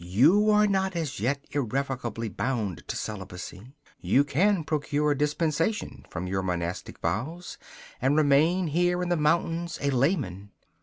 You 0.03 0.49
are 0.49 0.65
not 0.65 0.95
as 0.95 1.19
yet 1.19 1.45
irrevocably 1.51 2.27
bound 2.27 2.83
to 2.87 2.95
celibacy. 2.95 3.75
You 3.99 4.23
can 4.23 4.63
procure 4.63 5.11
a 5.11 5.15
dispensation 5.15 6.07
from 6.09 6.25
your 6.25 6.41
monastic 6.41 6.97
vows 7.01 7.59
and 8.01 8.17
remain 8.17 8.65
here 8.69 9.03
in 9.03 9.09
the 9.09 9.15
mountains, 9.15 9.77
a 9.79 9.91
layman. 9.91 10.49